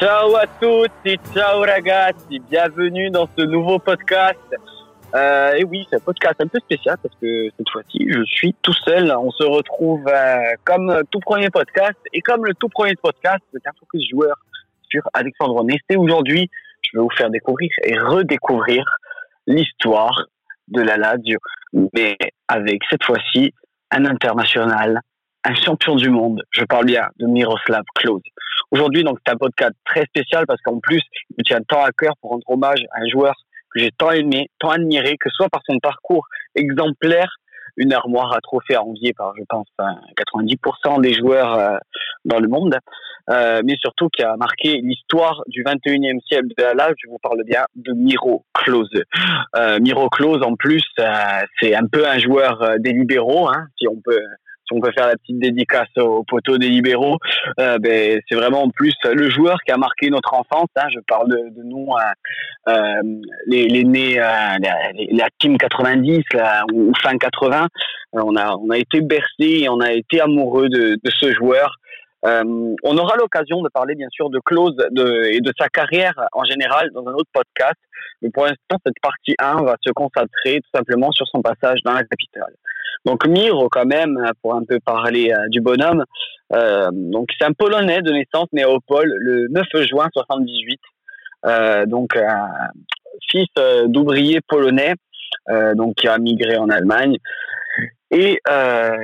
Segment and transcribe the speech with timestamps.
[0.00, 4.38] Ciao à tutti, ciao ragazzi, bienvenue dans ce nouveau podcast.
[5.14, 8.54] Euh, et oui, c'est un podcast un peu spécial parce que cette fois-ci, je suis
[8.62, 9.14] tout seul.
[9.14, 13.70] On se retrouve euh, comme tout premier podcast et comme le tout premier podcast, un
[13.78, 14.36] focus joueur
[14.88, 15.98] sur Alexandre Nesté.
[15.98, 16.48] Aujourd'hui,
[16.80, 18.82] je vais vous faire découvrir et redécouvrir
[19.46, 20.28] l'histoire
[20.68, 21.40] de la Lazio,
[21.94, 22.16] mais
[22.48, 23.52] avec cette fois-ci
[23.90, 25.02] un international,
[25.44, 26.42] un champion du monde.
[26.50, 28.22] Je parle bien de Miroslav Klose.
[28.70, 31.02] Aujourd'hui, donc, c'est un podcast très spécial parce qu'en plus,
[31.36, 33.34] il tient tant à cœur pour rendre hommage à un joueur
[33.72, 37.36] que j'ai tant aimé, tant admiré, que ce soit par son parcours exemplaire,
[37.76, 41.78] une armoire à trophées enviée par, je pense, 90% des joueurs euh,
[42.24, 42.76] dans le monde,
[43.30, 47.42] euh, mais surtout qui a marqué l'histoire du 21e siècle de la je vous parle
[47.44, 48.90] bien de Miro Klose.
[49.56, 51.06] Euh, Miro Klose, en plus, euh,
[51.60, 54.20] c'est un peu un joueur euh, des libéraux, hein, si on peut
[54.70, 57.18] on peut faire la petite dédicace au poteau des libéraux,
[57.58, 60.68] euh, ben, c'est vraiment en plus le joueur qui a marqué notre enfance.
[60.76, 63.02] Hein, je parle de, nous, euh, euh
[63.46, 64.74] les, nés, euh, la,
[65.10, 67.68] la, team 90 là, ou fin 80.
[68.12, 71.76] On a, on a été bercé et on a été amoureux de ce joueur.
[72.26, 76.14] Euh, on aura l'occasion de parler bien sûr de Klose de, et de sa carrière
[76.32, 77.78] en général dans un autre podcast.
[78.22, 81.92] Mais pour l'instant, cette partie 1 va se concentrer tout simplement sur son passage dans
[81.92, 82.54] la capitale.
[83.06, 86.04] Donc Miro, quand même, pour un peu parler euh, du bonhomme,
[86.52, 90.80] euh, donc c'est un Polonais de naissance né au Pôle le 9 juin 78.
[91.46, 92.18] Euh, donc
[93.30, 94.94] fils euh, d'ouvrier polonais,
[95.74, 97.16] donc qui a migré en Allemagne
[98.10, 98.40] et,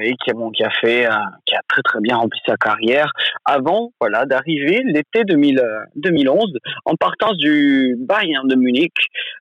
[0.02, 1.08] et qui, bon, qui a fait,
[1.44, 3.12] qui a très très bien rempli sa carrière
[3.44, 8.94] avant, voilà, d'arriver l'été 2011 en partance du Bayern de Munich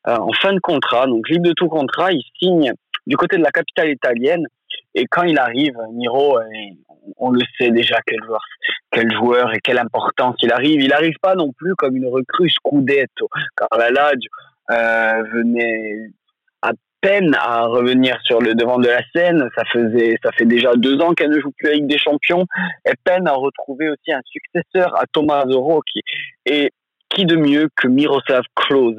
[0.05, 2.73] en fin de contrat, donc libre de tout contrat, il signe
[3.07, 4.45] du côté de la capitale italienne.
[4.93, 6.43] Et quand il arrive, Miro, euh,
[7.17, 8.43] on le sait déjà quel joueur,
[8.91, 10.81] quel joueur et quelle importance il arrive.
[10.81, 14.29] Il n'arrive pas non plus comme une recrue Scudetto, car la Lazio
[14.71, 16.09] euh, venait
[17.05, 19.47] peine à revenir sur le devant de la scène.
[19.55, 22.45] Ça faisait, ça fait déjà deux ans qu'elle ne joue plus avec des champions.
[22.87, 26.01] Et peine à retrouver aussi un successeur à Thomas Rocchi.
[26.47, 26.71] Et
[27.09, 28.97] qui de mieux que Miroslav Klose?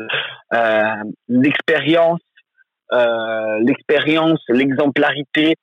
[0.54, 0.94] Euh,
[1.28, 2.20] L'expérience,
[2.92, 5.56] euh, l'expérience, l'exemplarité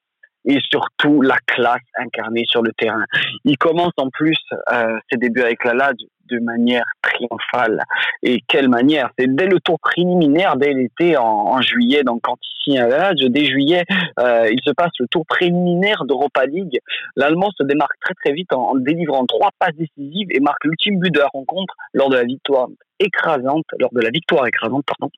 [0.45, 3.03] et surtout la classe incarnée sur le terrain.
[3.45, 4.37] Il commence en plus
[4.71, 5.97] euh, ses débuts avec la LAD
[6.29, 7.83] de manière triomphale.
[8.21, 12.79] Et quelle manière C'est dès le tour préliminaire, dès l'été en, juillet, donc quand signe
[12.79, 13.83] à la LAD, dès juillet,
[14.19, 16.79] euh, il se passe le tour préliminaire d'Europa League.
[17.15, 20.99] L'Allemand se démarque très très vite en, en, délivrant trois passes décisives et marque l'ultime
[20.99, 22.67] but de la rencontre lors de la victoire
[22.99, 25.11] écrasante, lors de la victoire écrasante, pardon,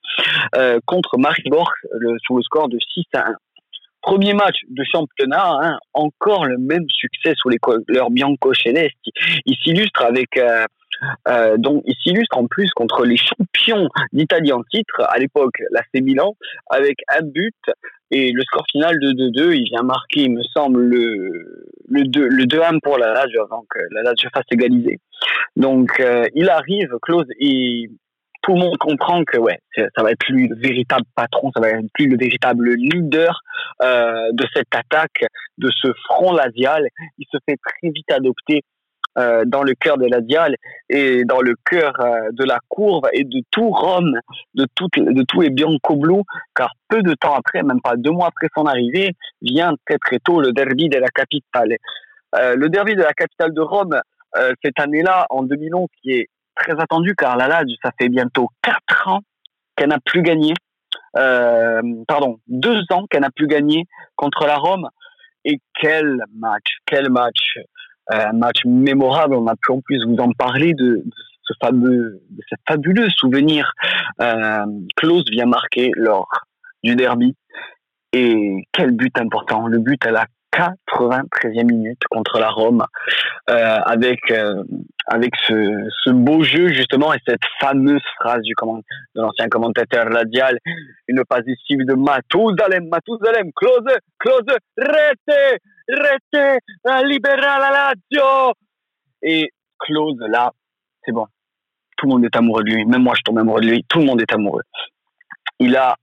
[0.56, 3.36] euh, contre Maribor le, sous le score de 6 à 1.
[4.06, 8.54] Premier match de championnat, hein, encore le même succès sous les couleurs bianco.
[8.54, 10.64] Il s'illustre avec euh,
[11.28, 15.82] euh, donc il s'illustre en plus contre les champions d'Italie en titre à l'époque, la
[15.92, 16.36] C Milan,
[16.70, 17.56] avec un but
[18.12, 19.56] et le score final de 2-2.
[19.56, 23.66] Il vient marquer, il me semble, le le 2 le 2-1 pour la Lazio avant
[23.68, 25.00] que la Lazio fasse égaliser.
[25.56, 27.90] Donc euh, il arrive, close et
[28.46, 31.70] tout le monde comprend que ouais, ça va être lui le véritable patron, ça va
[31.70, 33.42] être lui le véritable leader
[33.82, 35.26] euh, de cette attaque,
[35.58, 36.88] de ce front lazial.
[37.18, 38.62] Il se fait très vite adopter
[39.18, 40.56] euh, dans le cœur de la Dial
[40.90, 44.20] et dans le cœur euh, de la courbe et de tout Rome,
[44.54, 45.98] de tout, de tout les Bianco
[46.56, 50.20] car peu de temps après, même pas deux mois après son arrivée, vient très très
[50.20, 51.78] tôt le derby de la capitale.
[52.38, 54.00] Euh, le derby de la capitale de Rome,
[54.38, 58.50] euh, cette année-là, en 2011, qui est très attendu car la Lazio, ça fait bientôt
[58.62, 59.22] quatre ans
[59.76, 60.54] qu'elle n'a plus gagné.
[61.18, 63.86] Euh, pardon, deux ans qu'elle n'a plus gagné
[64.16, 64.90] contre la Rome.
[65.44, 67.58] Et quel match, quel match,
[68.12, 69.36] euh, un match mémorable.
[69.36, 71.04] On a pu en plus vous en parler de,
[71.44, 73.72] ce fameux, de ce fabuleux souvenir.
[74.22, 74.66] Euh,
[74.96, 76.30] Klose vient marquer lors
[76.84, 77.36] du derby.
[78.14, 80.26] Et quel but important, le but à la
[80.56, 82.84] 93e minute contre la Rome,
[83.50, 84.64] euh, avec euh,
[85.08, 90.58] avec ce, beau jeu justement et cette fameuse phrase du de l'ancien commentateur radial,
[91.08, 95.60] une passe décisive de Matuzalem, Matuzalem, close, close, rete,
[95.90, 96.60] rete,
[97.04, 98.54] libera la Lazio.
[99.22, 100.52] Et close là,
[101.04, 101.28] c'est bon.
[101.98, 102.86] Tout le monde est amoureux de lui.
[102.86, 103.86] Même moi, je tombe amoureux de lui.
[103.88, 104.64] Tout le monde est amoureux.
[105.60, 105.96] Il a,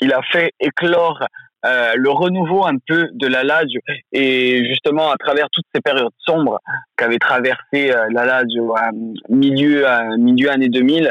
[0.00, 1.24] il a fait éclore
[1.66, 3.80] euh, le renouveau un peu de la Lazio
[4.12, 6.58] et justement à travers toutes ces périodes sombres
[6.96, 8.90] qu'avait traversé euh, la Lazio à
[9.28, 11.10] milieu à milieu année 2000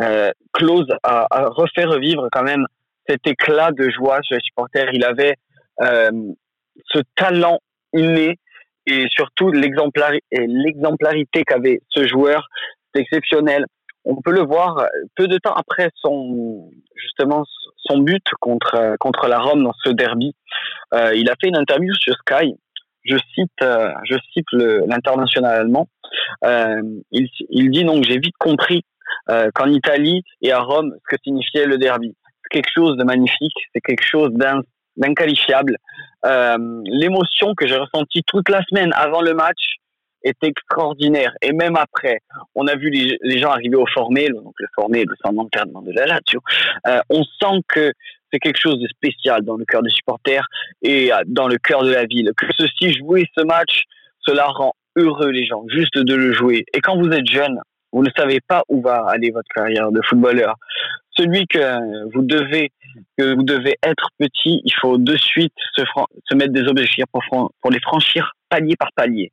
[0.00, 2.66] euh, Klose a, a, refait revivre quand même
[3.08, 5.34] cet éclat de joie chez les supporters il avait
[5.82, 6.10] euh,
[6.86, 7.58] ce talent
[7.92, 8.38] inné
[8.86, 12.48] et surtout l'exemplarité qu'avait ce joueur
[12.94, 13.66] c'est exceptionnel.
[14.04, 14.86] On peut le voir
[15.16, 17.44] peu de temps après son justement
[17.76, 20.34] son but contre contre la Rome dans ce derby.
[20.94, 22.54] Euh, il a fait une interview sur Sky.
[23.04, 25.88] Je cite euh, je cite l'international allemand.
[26.44, 26.82] Euh,
[27.12, 28.84] il, il dit donc j'ai vite compris
[29.28, 32.14] euh, qu'en Italie et à Rome ce que signifiait le derby.
[32.42, 34.30] C'est quelque chose de magnifique, c'est quelque chose
[34.96, 35.76] d'inqualifiable.
[36.26, 39.76] Euh, L'émotion que j'ai ressentie toute la semaine avant le match,
[40.22, 41.32] est extraordinaire.
[41.42, 42.18] Et même après,
[42.54, 45.82] on a vu les, les gens arriver au formel, donc le formel, le centre d'entraînement
[45.82, 46.40] de la Lazio.
[46.86, 47.92] Euh, on sent que
[48.32, 50.46] c'est quelque chose de spécial dans le cœur des supporters
[50.82, 52.30] et euh, dans le cœur de la ville.
[52.36, 53.84] Que ceci, jouer ce match,
[54.20, 56.64] cela rend heureux les gens, juste de le jouer.
[56.74, 57.60] Et quand vous êtes jeune,
[57.92, 60.54] vous ne savez pas où va aller votre carrière de footballeur.
[61.16, 62.70] Celui que vous devez,
[63.18, 67.80] que vous devez être petit, il faut de suite se, mettre des objectifs pour les
[67.80, 69.32] franchir palier par palier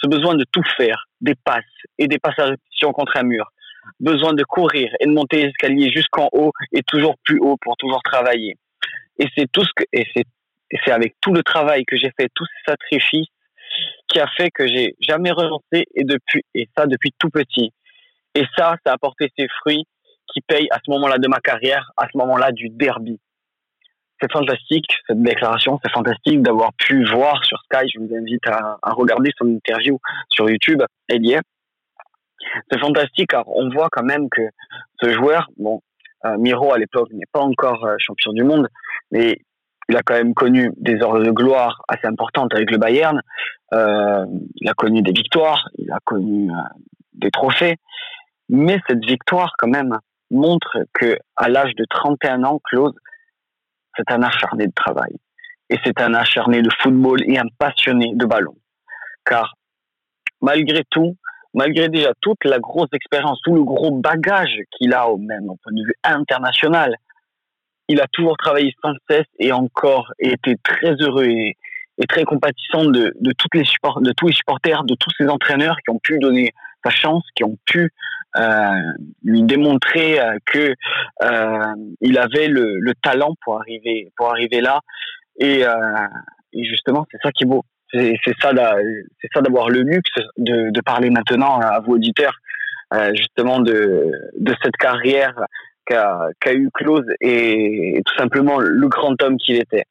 [0.00, 1.64] ce besoin de tout faire, des passes
[1.98, 3.50] et des passes à répétition contre un mur,
[4.00, 7.76] besoin de courir et de monter les escaliers jusqu'en haut et toujours plus haut pour
[7.76, 8.56] toujours travailler.
[9.18, 10.24] Et c'est tout ce que, et c'est,
[10.84, 13.28] c'est avec tout le travail que j'ai fait, tous ces sacrifices,
[14.08, 17.72] qui a fait que j'ai jamais renoncé et depuis, et ça depuis tout petit.
[18.34, 19.84] Et ça, ça a porté ses fruits
[20.32, 23.20] qui payent à ce moment-là de ma carrière, à ce moment-là du derby
[24.20, 27.88] c'est fantastique, cette déclaration, c'est fantastique d'avoir pu voir sur Sky.
[27.94, 29.98] Je vous invite à, regarder son interview
[30.28, 31.40] sur YouTube, est.
[32.70, 34.42] C'est fantastique car on voit quand même que
[35.02, 35.80] ce joueur, bon,
[36.24, 38.68] euh, Miro à l'époque n'est pas encore euh, champion du monde,
[39.10, 39.38] mais
[39.88, 43.20] il a quand même connu des heures de gloire assez importantes avec le Bayern.
[43.72, 44.24] Euh,
[44.56, 46.50] il a connu des victoires, il a connu
[47.14, 47.76] des trophées,
[48.48, 49.98] mais cette victoire quand même
[50.30, 52.94] montre que à l'âge de 31 ans, Claude,
[53.98, 55.16] c'est un acharné de travail.
[55.70, 58.56] Et c'est un acharné de football et un passionné de ballon.
[59.24, 59.54] Car
[60.40, 61.16] malgré tout,
[61.52, 65.56] malgré déjà toute la grosse expérience, tout le gros bagage qu'il a au même au
[65.56, 66.94] point de vue international,
[67.88, 71.56] il a toujours travaillé sans cesse et encore été très heureux et,
[72.08, 75.98] très compatissant de, toutes les de tous les supporters, de tous ces entraîneurs qui ont
[75.98, 76.52] pu donner
[76.84, 77.92] sa chance, qui ont pu
[79.22, 80.74] lui démontrer euh, que
[81.22, 84.80] euh, il avait le, le, talent pour arriver pour arriver là.
[85.40, 85.62] Et,
[86.52, 87.64] et justement, c'est ça qui est beau.
[87.92, 88.50] C'est ça,
[89.20, 92.34] c'est ça d'avoir le luxe de, de, parler maintenant à vos auditeurs,
[93.14, 95.32] justement de, de cette carrière
[95.86, 99.84] qu'a qu eu Close et, tout simplement le grand homme qu'il était.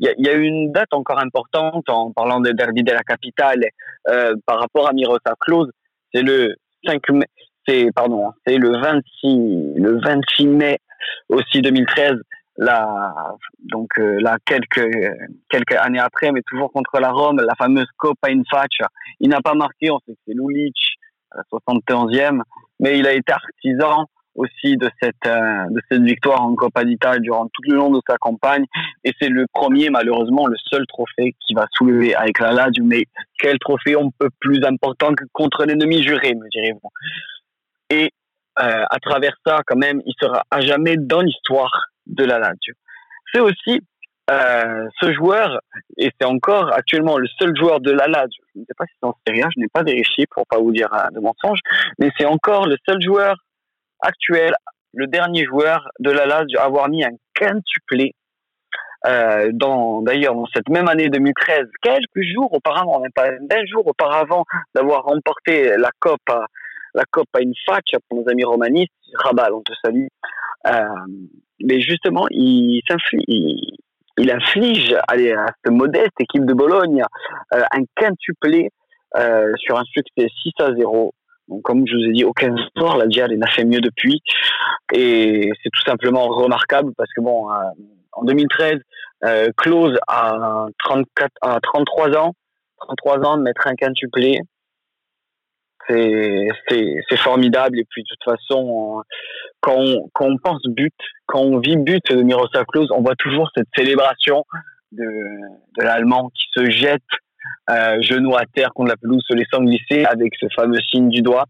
[0.00, 3.62] Il y, y, a une date encore importante en parlant de derby de la capitale
[4.08, 5.70] euh, par rapport à Miroslav Klose,
[6.12, 7.26] c'est le 5 mai,
[7.66, 10.78] c'est pardon, c'est le 26 le 26 mai
[11.28, 12.14] aussi 2013
[12.56, 13.14] là
[13.58, 14.88] donc euh, là quelques
[15.50, 18.86] quelques années après mais toujours contre la Rome la fameuse Coppa Infaccia
[19.20, 20.76] il n'a pas marqué on sait que c'est Lulic
[21.32, 22.40] à la 71e
[22.78, 27.20] mais il a été artisan aussi de cette euh, de cette victoire en Coppa d'Italie
[27.20, 28.64] durant tout le long de sa campagne.
[29.04, 32.84] Et c'est le premier malheureusement le seul trophée qui va soulever avec la Lazio.
[32.84, 33.04] Mais
[33.38, 36.90] quel trophée on peut plus important que contre l'ennemi juré me direz-vous?
[37.90, 38.10] Et
[38.60, 42.74] euh, à travers ça quand même il sera à jamais dans l'histoire de la Lazio
[43.32, 43.80] c'est aussi
[44.30, 45.60] euh, ce joueur,
[45.98, 48.94] et c'est encore actuellement le seul joueur de la Lazio, je ne sais pas si
[48.98, 51.58] c'est en Serie A, je n'ai pas vérifié pour pas vous dire de mensonges,
[51.98, 53.36] mais c'est encore le seul joueur
[54.00, 54.54] actuel,
[54.94, 58.14] le dernier joueur de la Lazio à avoir mis un quintuplé
[59.06, 63.86] euh, dans d'ailleurs dans cette même année 2013, quelques jours auparavant, même pas un jour
[63.86, 66.32] auparavant d'avoir remporté la Coupe
[66.94, 70.06] la Coupe à une fac pour nos amis romanistes, Rabal, on te salue.
[70.66, 70.84] Euh,
[71.62, 72.80] mais justement, il
[74.18, 77.02] inflige à, cette modeste équipe de Bologne
[77.54, 78.70] euh, un quintuplé
[79.16, 81.12] euh, sur un succès 6 à 0
[81.48, 84.22] donc, comme je vous ai dit, aucun sport, la Dial n'a fait mieux depuis.
[84.94, 87.50] Et c'est tout simplement remarquable parce que bon,
[88.12, 88.80] en 2013,
[89.24, 92.32] euh, Close à 34, à 33 ans,
[92.80, 94.40] 33 ans de mettre un quintuplé,
[95.88, 97.78] c'est formidable.
[97.78, 99.02] Et puis de toute façon,
[99.60, 100.94] quand on, quand on pense but,
[101.26, 104.44] quand on vit but de Miroslav Klose, on voit toujours cette célébration
[104.92, 107.02] de, de l'Allemand qui se jette
[107.70, 111.22] euh, genoux à terre contre la pelouse, se laissant glisser avec ce fameux signe du
[111.22, 111.44] doigt.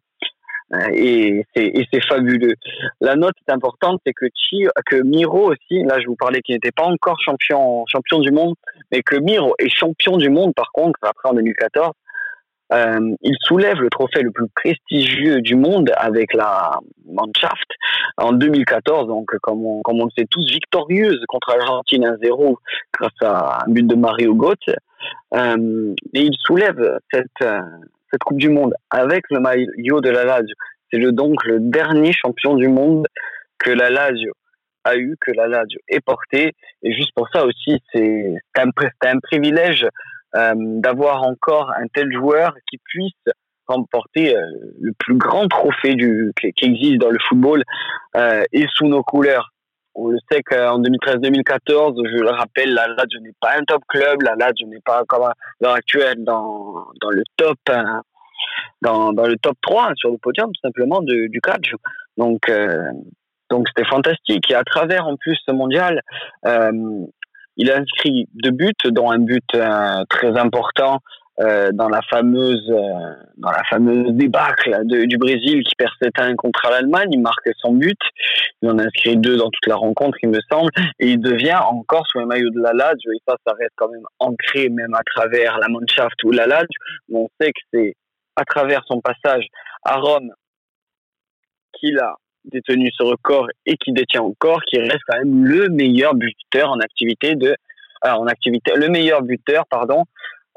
[0.73, 2.55] Euh, et c'est fabuleux.
[3.01, 4.27] La note est importante, c'est que
[4.87, 8.55] que Miro aussi, là je vous parlais qu'il n'était pas encore champion champion du monde,
[8.91, 11.93] mais que Miro est champion du monde par contre après en 2014.
[12.73, 17.71] Euh, il soulève le trophée le plus prestigieux du monde avec la Mannschaft
[18.17, 22.57] en 2014, donc comme on, comme on le sait tous, victorieuse contre l'Argentine 1-0
[22.99, 24.77] grâce à un but de Mario Götze.
[25.35, 27.61] Euh, et il soulève cette, euh,
[28.11, 30.55] cette Coupe du Monde avec le maillot de la Lazio.
[30.91, 33.07] c'est donc le dernier champion du monde
[33.59, 34.33] que la Lazio
[34.85, 36.53] a eu, que la Lazio est portée.
[36.83, 39.87] Et juste pour ça aussi, c'est un, privilège
[40.35, 43.35] d'avoir encore un tel joueur qui puisse
[43.67, 44.41] remporter euh,
[44.81, 47.63] le plus grand trophée du, qui, existe dans le football
[48.17, 49.51] euh, et sous nos couleurs.
[49.95, 54.23] On le sait qu'en 2013-2014, je le rappelle, la Lazio n'est pas un top club,
[54.23, 58.03] la Lazio n'est pas comme à l'heure actuelle dans, dans le top hein,
[58.83, 61.73] dans, dans le top 3 sur le podium tout simplement du, catch.
[62.17, 62.83] Donc euh,
[63.51, 66.03] donc c'était fantastique et à travers en plus ce mondial,
[66.47, 66.73] euh,
[67.57, 71.01] il a inscrit deux buts, dont un but euh, très important
[71.41, 76.69] euh, dans la fameuse euh, dans la fameuse débâcle du Brésil qui perd 7-1 contre
[76.71, 77.09] l'Allemagne.
[77.13, 77.99] Il marque son but.
[78.63, 80.71] Il en a inscrit deux dans toute la rencontre, il me semble,
[81.01, 83.13] et il devient encore sous le maillot de la Lazio.
[83.13, 86.69] Et ça, ça reste quand même ancré, même à travers la Mannschaft ou la Lazio.
[87.13, 87.95] on sait que c'est
[88.37, 89.47] à travers son passage
[89.85, 90.33] à Rome
[91.79, 92.15] qu'il a
[92.45, 96.79] détenu ce record et qui détient encore, qui reste quand même le meilleur buteur en
[96.81, 97.57] activité de,
[98.03, 100.05] en activité, le meilleur buteur, pardon,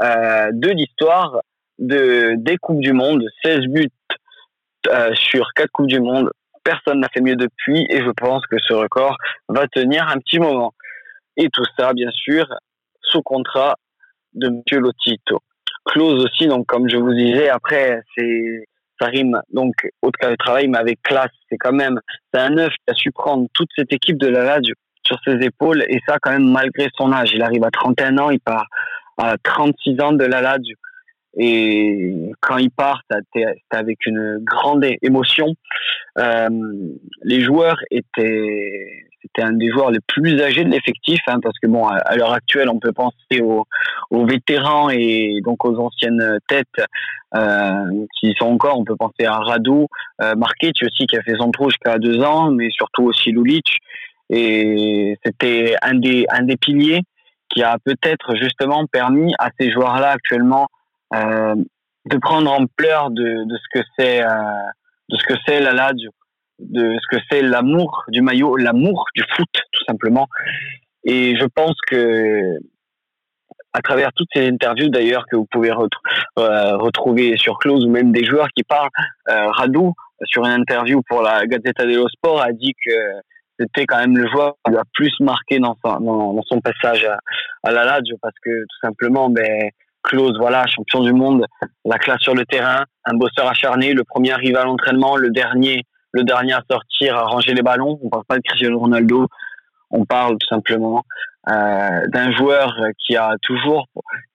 [0.01, 1.41] euh, de l'histoire
[1.79, 3.23] de, des Coupes du Monde.
[3.43, 3.89] 16 buts
[4.87, 6.31] euh, sur 4 Coupes du Monde.
[6.63, 9.17] Personne n'a fait mieux depuis et je pense que ce record
[9.47, 10.73] va tenir un petit moment.
[11.37, 12.45] Et tout ça, bien sûr,
[13.01, 13.75] sous contrat
[14.33, 14.61] de M.
[14.71, 15.39] Lotito.
[15.85, 18.65] Close aussi, donc comme je vous disais, après, c'est
[18.99, 21.31] ça rime donc au cas de travail, mais avec classe.
[21.49, 21.99] C'est quand même,
[22.33, 24.73] c'est un neuf qui a su prendre toute cette équipe de la Lazio
[25.05, 27.31] sur ses épaules et ça quand même malgré son âge.
[27.33, 28.67] Il arrive à 31 ans, il part
[29.17, 30.75] à 36 ans de la Lazio.
[31.37, 35.53] Et quand il part, c'était avec une grande émotion.
[36.17, 36.49] Euh,
[37.23, 41.67] les joueurs étaient, c'était un des joueurs les plus âgés de l'effectif, hein, parce que
[41.67, 43.65] bon, à, l'heure actuelle, on peut penser aux,
[44.25, 46.67] vétérans et donc aux anciennes têtes
[47.35, 48.79] euh, qui sont encore.
[48.79, 49.85] On peut penser à Radu,
[50.21, 53.77] euh, aussi qui a fait son trou jusqu'à deux ans, mais surtout aussi Lulic.
[54.29, 57.01] Et c'était un des un des piliers
[57.49, 60.67] qui a peut-être justement permis à ces joueurs-là actuellement
[61.11, 64.29] de prendre ampleur de, de ce que c'est euh,
[65.09, 66.11] de ce que c'est la Lazio,
[66.59, 70.27] de ce que c'est l'amour du maillot, l'amour du foot tout simplement.
[71.03, 72.57] Et je pense que
[73.73, 78.11] à travers toutes ces interviews d'ailleurs que vous pouvez euh, retrouver sur Close ou même
[78.11, 78.89] des joueurs qui parlent,
[79.29, 79.91] euh, Radu
[80.25, 82.91] sur une interview pour la Gazzetta dello Sport a dit que
[83.59, 87.19] c'était quand même le joueur qui a plus marqué dans son, dans, son passage à,
[87.63, 89.69] à, la Lazio parce que tout simplement, ben,
[90.07, 91.45] Close, voilà, champion du monde,
[91.83, 95.83] la classe sur le terrain, un bosseur acharné, le premier arrivé à l'entraînement, le dernier,
[96.13, 97.99] le dernier à sortir, à ranger les ballons.
[98.01, 99.27] On parle pas de Cristiano Ronaldo,
[99.91, 101.03] on parle tout simplement
[101.49, 102.73] euh, d'un joueur
[103.05, 103.87] qui a toujours,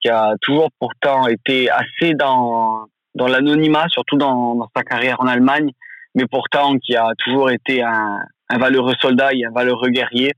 [0.02, 5.26] qui a toujours pourtant été assez dans dans l'anonymat, surtout dans, dans sa carrière en
[5.26, 5.71] Allemagne,
[6.14, 10.33] mais pourtant qui a toujours été un, un valeureux soldat et un valeureux guerrier.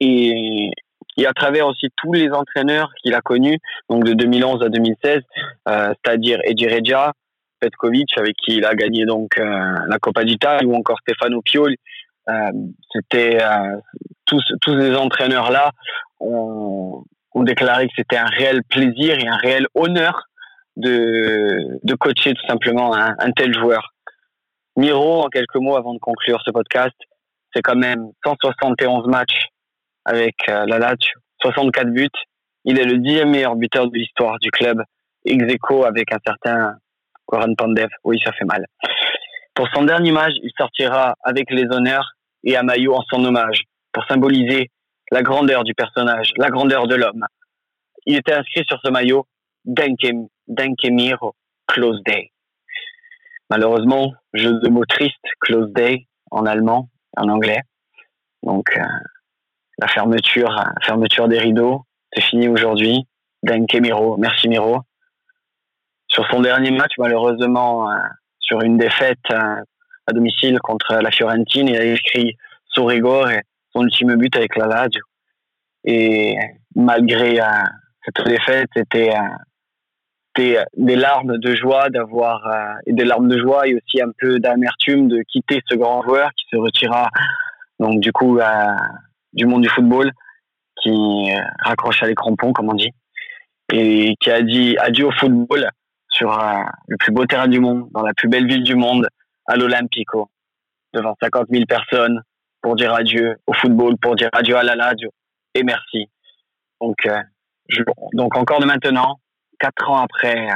[0.00, 0.70] Et,
[1.18, 3.58] et à travers aussi tous les entraîneurs qu'il a connus,
[3.90, 5.18] donc de 2011 à 2016,
[5.68, 7.12] euh, c'est-à-dire Edi Regia,
[7.60, 11.76] Petkovic, avec qui il a gagné donc euh, la Coppa d'Italie, ou encore Stefano Pioli.
[12.28, 12.52] Euh,
[12.92, 13.76] c'était euh,
[14.26, 15.72] tous tous ces entraîneurs là
[16.20, 20.24] ont, déclaré que c'était un réel plaisir et un réel honneur
[20.76, 23.94] de de coacher tout simplement un tel joueur.
[24.76, 26.96] Miro, en quelques mots avant de conclure ce podcast,
[27.54, 29.50] c'est quand même 171 matchs
[30.08, 31.12] avec euh, la Lazio,
[31.42, 32.08] 64 buts.
[32.64, 34.82] Il est le dixième meilleur buteur de l'histoire du club,
[35.26, 35.44] ex
[35.86, 36.76] avec un certain
[37.28, 37.88] Goran Pandev.
[38.04, 38.64] Oui, ça fait mal.
[39.54, 42.12] Pour son dernier match, il sortira avec les honneurs
[42.42, 43.62] et un maillot en son hommage,
[43.92, 44.70] pour symboliser
[45.10, 47.26] la grandeur du personnage, la grandeur de l'homme.
[48.06, 49.26] Il était inscrit sur ce maillot
[49.66, 51.34] Denkem, Denkemiro,
[51.66, 52.30] Close Day.
[53.50, 57.60] Malheureusement, jeu de mots triste, Close Day en allemand, en anglais.
[58.42, 58.82] Donc, euh,
[59.78, 61.84] la fermeture, fermeture des rideaux.
[62.12, 63.06] C'est fini aujourd'hui.
[63.42, 64.16] Danke Miro.
[64.16, 64.80] Merci Miro.
[66.08, 67.94] Sur son dernier match, malheureusement, euh,
[68.40, 69.62] sur une défaite euh,
[70.06, 73.00] à domicile contre la Fiorentine, il a écrit son et
[73.72, 75.02] son ultime but avec la Lazio.
[75.84, 76.36] Et
[76.74, 77.44] malgré euh,
[78.04, 79.12] cette défaite, c'était
[80.36, 82.42] des, larmes de joie d'avoir
[82.86, 86.30] et des larmes de joie et aussi un peu d'amertume de quitter ce grand joueur
[86.36, 87.08] qui se retira
[87.80, 88.38] donc du coup
[89.32, 90.10] du monde du football
[90.82, 92.90] qui euh, raccroche à les crampons, comme on dit,
[93.72, 95.68] et qui a dit adieu au football
[96.10, 99.08] sur euh, le plus beau terrain du monde, dans la plus belle ville du monde,
[99.46, 100.30] à l'Olympico,
[100.92, 102.22] devant 50 000 personnes,
[102.60, 105.10] pour dire adieu au football, pour dire adieu à la radio,
[105.54, 106.06] et merci.
[106.80, 107.20] Donc, euh,
[108.14, 109.20] donc encore de maintenant,
[109.58, 110.48] quatre ans après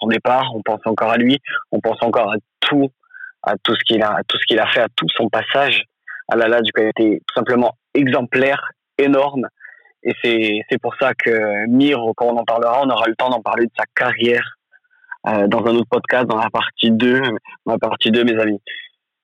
[0.00, 1.38] son départ, on pense encore à lui,
[1.72, 2.90] on pense encore à tout,
[3.42, 5.84] à tout ce qu'il a, à tout ce qu'il a fait, à tout son passage
[6.28, 9.48] à la LAD, qui a été tout simplement exemplaire, énorme.
[10.02, 10.14] Et
[10.70, 13.66] c'est, pour ça que Mir, quand on en parlera, on aura le temps d'en parler
[13.66, 14.56] de sa carrière
[15.26, 17.20] euh, dans un autre podcast, dans la partie 2,
[17.66, 18.60] dans la partie 2, mes amis.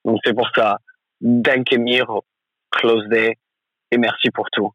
[0.05, 0.79] Donc c'est pour ça.
[1.21, 2.07] Danke Mir,
[2.71, 3.39] close day,
[3.91, 4.73] et merci pour tout.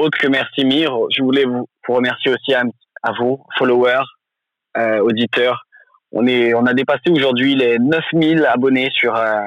[0.00, 2.64] Autre que merci Mir, je voulais vous, vous remercier aussi à,
[3.04, 4.04] à vous, followers,
[4.76, 5.64] euh, auditeurs.
[6.10, 9.40] On est, on a dépassé aujourd'hui les 9000 abonnés sur euh,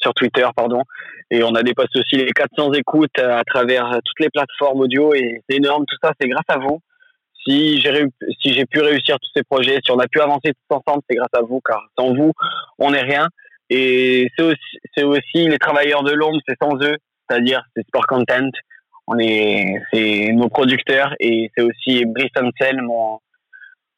[0.00, 0.82] sur Twitter, pardon,
[1.30, 5.42] et on a dépassé aussi les 400 écoutes à travers toutes les plateformes audio et
[5.48, 5.84] c'est énorme.
[5.86, 6.80] Tout ça, c'est grâce à vous.
[7.46, 8.04] Si j'ai
[8.40, 11.16] si j'ai pu réussir tous ces projets, si on a pu avancer tous ensemble, c'est
[11.16, 12.32] grâce à vous, car sans vous,
[12.78, 13.28] on n'est rien.
[13.70, 16.96] Et c'est aussi, les travailleurs de l'ombre, c'est sans eux,
[17.28, 18.50] c'est-à-dire c'est Sport Content.
[19.06, 23.20] On est, c'est nos producteurs et c'est aussi Brice Ansel, mon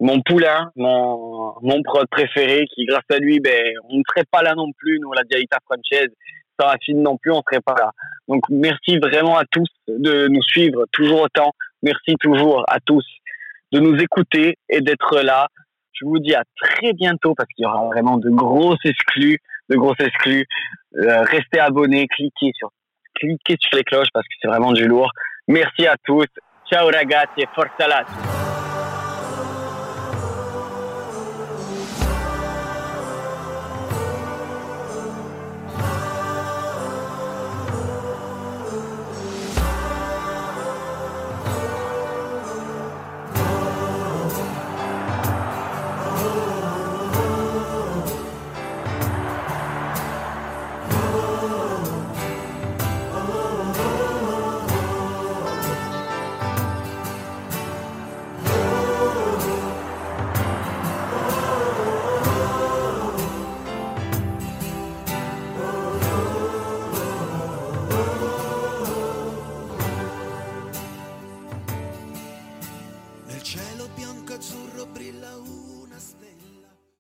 [0.01, 4.43] mon poulain, mon, mon prod préféré, qui grâce à lui, ben, on ne serait pas
[4.43, 6.09] là non plus, nous, la Dialita Francaise,
[6.59, 7.93] sans Rafine non plus, on ne serait pas là.
[8.27, 11.53] Donc, merci vraiment à tous de nous suivre toujours autant.
[11.83, 13.05] Merci toujours à tous
[13.73, 15.49] de nous écouter et d'être là.
[15.93, 19.39] Je vous dis à très bientôt parce qu'il y aura vraiment de grosses exclus,
[19.69, 20.47] de grosses exclus.
[20.97, 22.71] Euh, restez abonnés, cliquez sur,
[23.15, 25.11] cliquez sur les cloches parce que c'est vraiment du lourd.
[25.47, 26.27] Merci à tous.
[26.71, 28.40] Ciao ragazzi forza Lazio.